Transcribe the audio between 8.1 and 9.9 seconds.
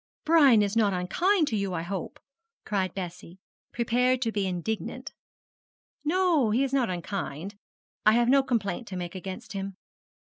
have no complaint to make against him.'